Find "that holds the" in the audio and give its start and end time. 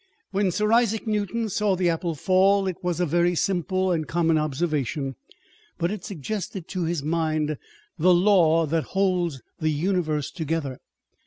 8.65-9.69